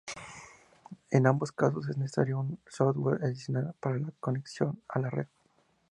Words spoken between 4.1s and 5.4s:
conexión a la red.